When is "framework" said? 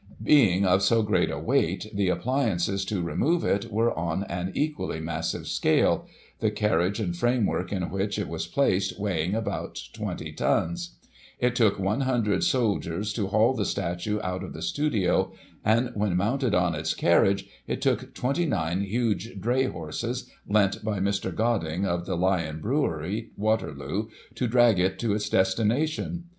7.15-7.71